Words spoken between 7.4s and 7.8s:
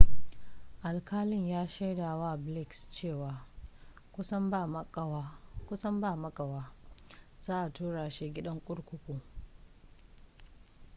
za a